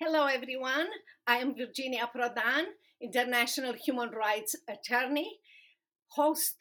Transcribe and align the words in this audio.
Hello, 0.00 0.26
everyone. 0.26 0.86
I 1.26 1.38
am 1.38 1.56
Virginia 1.56 2.08
Prodan, 2.14 2.66
international 3.02 3.72
human 3.72 4.10
rights 4.10 4.54
attorney, 4.70 5.40
host 6.12 6.54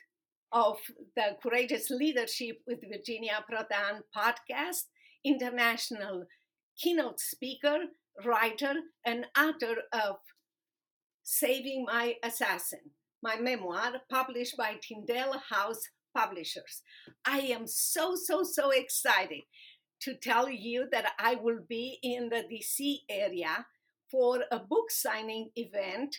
of 0.52 0.78
the 1.16 1.38
Courageous 1.44 1.92
Leadership 1.92 2.58
with 2.66 2.80
Virginia 2.92 3.46
Prodan 3.48 4.02
podcast, 4.10 4.86
international 5.24 6.24
keynote 6.82 7.20
speaker, 7.20 7.78
writer, 8.26 8.74
and 9.06 9.28
author 9.38 9.84
of 9.94 10.16
Saving 11.22 11.86
My 11.86 12.16
Assassin, 12.24 12.90
my 13.22 13.36
memoir 13.40 14.02
published 14.10 14.58
by 14.58 14.78
Tyndale 14.82 15.44
House 15.52 15.84
Publishers. 16.16 16.82
I 17.24 17.42
am 17.42 17.68
so, 17.68 18.16
so, 18.16 18.42
so 18.42 18.72
excited 18.72 19.44
to 20.02 20.16
tell 20.16 20.50
you 20.50 20.88
that 20.92 21.12
I 21.20 21.36
will 21.36 21.60
be 21.68 22.00
in 22.04 22.30
the 22.30 22.44
DC 22.52 23.00
area 23.10 23.66
for 24.10 24.44
a 24.52 24.60
book 24.60 24.90
signing 24.90 25.50
event 25.56 26.16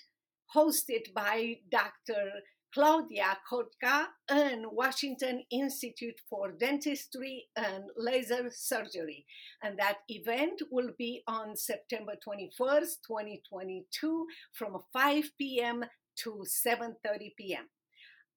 hosted 0.54 1.12
by 1.14 1.56
Dr. 1.70 2.30
Claudia 2.74 3.38
Cotca 3.50 4.08
and 4.28 4.66
Washington 4.70 5.42
Institute 5.50 6.20
for 6.28 6.52
Dentistry 6.52 7.46
and 7.56 7.84
Laser 7.96 8.50
Surgery. 8.50 9.24
And 9.62 9.78
that 9.78 9.98
event 10.08 10.60
will 10.70 10.90
be 10.98 11.22
on 11.26 11.56
September 11.56 12.12
21st, 12.26 12.98
2022 13.06 14.26
from 14.52 14.78
5 14.92 15.24
p.m. 15.38 15.84
to 16.22 16.44
7:30 16.46 17.36
p.m. 17.38 17.68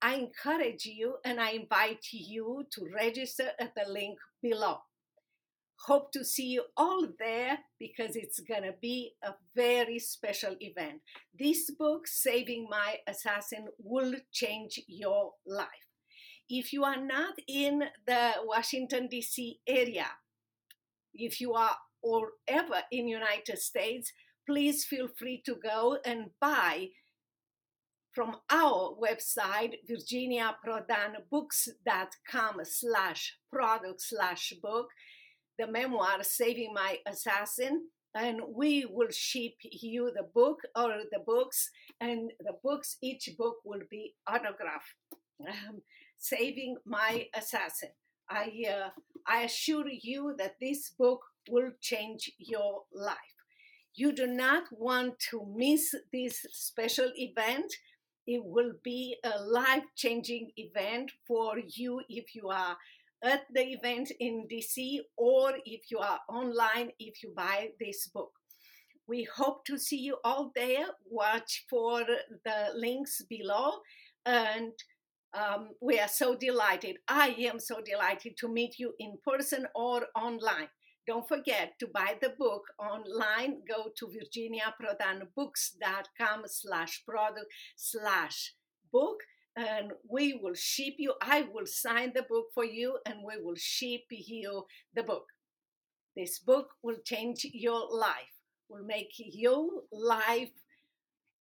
I 0.00 0.14
encourage 0.14 0.86
you 0.86 1.16
and 1.24 1.38
I 1.40 1.50
invite 1.50 2.06
you 2.10 2.64
to 2.72 2.88
register 2.94 3.50
at 3.60 3.74
the 3.76 3.88
link 3.88 4.18
below. 4.42 4.78
Hope 5.86 6.12
to 6.12 6.24
see 6.24 6.46
you 6.46 6.66
all 6.76 7.08
there 7.18 7.58
because 7.80 8.14
it's 8.14 8.38
going 8.38 8.62
to 8.62 8.74
be 8.80 9.14
a 9.20 9.32
very 9.56 9.98
special 9.98 10.54
event. 10.60 11.00
This 11.36 11.72
book, 11.72 12.06
Saving 12.06 12.68
My 12.70 12.98
Assassin, 13.08 13.66
will 13.78 14.14
change 14.30 14.78
your 14.86 15.32
life. 15.44 15.66
If 16.48 16.72
you 16.72 16.84
are 16.84 17.04
not 17.04 17.34
in 17.48 17.82
the 18.06 18.34
Washington, 18.44 19.08
D.C. 19.08 19.58
area, 19.66 20.06
if 21.14 21.40
you 21.40 21.54
are 21.54 21.74
or 22.00 22.34
ever 22.46 22.84
in 22.92 23.08
United 23.08 23.58
States, 23.58 24.12
please 24.46 24.84
feel 24.84 25.08
free 25.08 25.42
to 25.46 25.56
go 25.56 25.98
and 26.04 26.30
buy 26.40 26.90
from 28.12 28.36
our 28.50 28.94
website, 29.00 29.78
virginiaprodanbooks.com 29.90 32.60
slash 32.64 33.38
product 33.50 34.00
slash 34.00 34.52
book 34.62 34.90
the 35.62 35.70
memoir 35.70 36.22
Saving 36.22 36.74
My 36.74 36.98
Assassin, 37.06 37.88
and 38.14 38.40
we 38.54 38.84
will 38.84 39.10
ship 39.10 39.54
you 39.62 40.10
the 40.14 40.24
book 40.24 40.58
or 40.74 40.90
the 41.10 41.20
books, 41.24 41.70
and 42.00 42.32
the 42.40 42.54
books, 42.62 42.96
each 43.00 43.30
book 43.38 43.56
will 43.64 43.82
be 43.88 44.14
autographed. 44.26 44.94
Um, 45.40 45.82
Saving 46.18 46.76
My 46.84 47.26
Assassin. 47.34 47.90
I, 48.28 48.64
uh, 48.68 48.88
I 49.26 49.42
assure 49.42 49.88
you 49.88 50.34
that 50.38 50.56
this 50.60 50.90
book 50.90 51.20
will 51.48 51.70
change 51.80 52.32
your 52.38 52.82
life. 52.92 53.36
You 53.94 54.12
do 54.12 54.26
not 54.26 54.64
want 54.72 55.18
to 55.30 55.46
miss 55.54 55.94
this 56.12 56.46
special 56.50 57.12
event. 57.16 57.72
It 58.26 58.42
will 58.44 58.72
be 58.82 59.16
a 59.22 59.42
life 59.42 59.84
changing 59.96 60.50
event 60.56 61.12
for 61.26 61.58
you 61.58 62.00
if 62.08 62.34
you 62.34 62.48
are 62.48 62.76
at 63.22 63.42
the 63.52 63.72
event 63.72 64.10
in 64.18 64.46
DC 64.50 64.98
or 65.16 65.52
if 65.64 65.90
you 65.90 65.98
are 65.98 66.20
online 66.28 66.90
if 66.98 67.22
you 67.22 67.32
buy 67.36 67.68
this 67.80 68.08
book. 68.08 68.32
We 69.06 69.28
hope 69.36 69.64
to 69.66 69.78
see 69.78 69.98
you 69.98 70.16
all 70.24 70.50
there. 70.54 70.86
Watch 71.10 71.64
for 71.68 72.04
the 72.44 72.70
links 72.74 73.22
below. 73.28 73.80
And 74.24 74.72
um, 75.34 75.70
we 75.80 75.98
are 75.98 76.08
so 76.08 76.36
delighted. 76.36 76.98
I 77.08 77.34
am 77.50 77.58
so 77.58 77.80
delighted 77.84 78.36
to 78.38 78.48
meet 78.48 78.78
you 78.78 78.94
in 78.98 79.18
person 79.24 79.66
or 79.74 80.06
online. 80.14 80.68
Don't 81.06 81.26
forget 81.26 81.78
to 81.80 81.88
buy 81.92 82.16
the 82.20 82.34
book 82.38 82.62
online. 82.78 83.62
Go 83.68 83.90
to 83.96 84.06
virginiaprodanbooks.com 84.06 86.42
slash 86.46 87.02
product 87.04 87.46
slash 87.76 88.54
book 88.92 89.16
and 89.56 89.92
we 90.08 90.38
will 90.42 90.54
ship 90.54 90.94
you. 90.98 91.14
I 91.20 91.42
will 91.52 91.66
sign 91.66 92.12
the 92.14 92.22
book 92.22 92.46
for 92.54 92.64
you 92.64 92.98
and 93.06 93.18
we 93.24 93.42
will 93.42 93.56
ship 93.56 94.02
you 94.10 94.64
the 94.94 95.02
book. 95.02 95.26
This 96.16 96.38
book 96.38 96.70
will 96.82 96.98
change 97.04 97.46
your 97.52 97.88
life, 97.90 98.40
will 98.68 98.84
make 98.84 99.12
your 99.16 99.68
life 99.92 100.50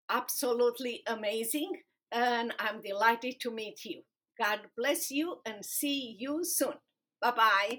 absolutely 0.09 1.03
amazing. 1.06 1.82
And 2.12 2.53
I'm 2.59 2.81
delighted 2.81 3.41
to 3.41 3.50
meet 3.50 3.84
you. 3.84 4.03
God 4.38 4.60
bless 4.77 5.10
you 5.10 5.38
and 5.47 5.65
see 5.65 6.16
you 6.19 6.44
soon. 6.44 6.75
Bye 7.21 7.32
bye. 7.32 7.78